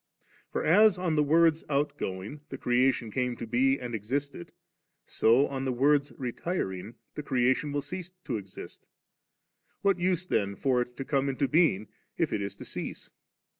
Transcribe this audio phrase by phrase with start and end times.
[0.51, 4.51] For, as on the Word's outgoing, the creation came to be, and existed,
[5.05, 8.87] so on the Word's retiring, the creation will not exist
[9.83, 11.87] What use then for it to come into being,
[12.17, 13.11] if it is to cease